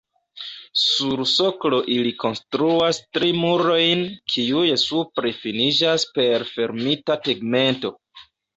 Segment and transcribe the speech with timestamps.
[0.83, 7.97] Sur soklo ili konstruas tri murojn, kiuj supre finiĝas per fermita tegmento.